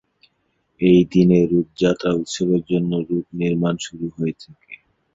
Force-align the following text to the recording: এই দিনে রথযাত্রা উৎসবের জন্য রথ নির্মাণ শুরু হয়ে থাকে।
এই 0.81 1.01
দিনে 1.11 1.39
রথযাত্রা 1.51 2.11
উৎসবের 2.15 2.61
জন্য 2.69 2.91
রথ 3.09 3.27
নির্মাণ 3.39 3.75
শুরু 3.85 4.05
হয়ে 4.15 4.35
থাকে। 4.43 4.73